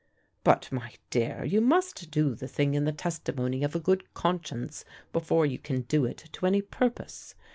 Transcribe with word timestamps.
"But, 0.43 0.71
my 0.71 0.93
dear, 1.11 1.43
you 1.45 1.61
must 1.61 2.09
do 2.09 2.33
the 2.33 2.47
thing 2.47 2.73
in 2.73 2.85
the 2.85 2.91
testimony 2.91 3.63
of 3.63 3.75
a 3.75 3.79
good 3.79 4.11
conscience 4.15 4.83
before 5.13 5.45
you 5.45 5.59
can 5.59 5.81
do 5.81 6.05
it 6.05 6.23
to 6.33 6.47
any 6.47 6.63
purpose. 6.63 7.35